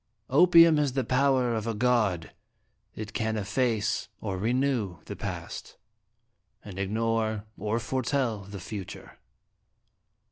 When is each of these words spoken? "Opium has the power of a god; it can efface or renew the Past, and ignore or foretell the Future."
"Opium 0.41 0.77
has 0.77 0.93
the 0.93 1.03
power 1.03 1.53
of 1.53 1.67
a 1.67 1.75
god; 1.75 2.31
it 2.95 3.13
can 3.13 3.37
efface 3.37 4.07
or 4.19 4.35
renew 4.39 4.97
the 5.05 5.15
Past, 5.15 5.77
and 6.65 6.79
ignore 6.79 7.45
or 7.55 7.77
foretell 7.79 8.39
the 8.45 8.59
Future." 8.59 9.19